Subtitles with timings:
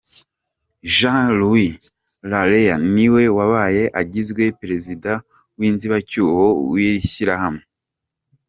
[0.93, 1.73] Juan Luis
[2.29, 5.11] Larrea ni we wabaye agizwe Perezida
[5.57, 7.63] w'inzibacyuho w'iri shyirahamwe.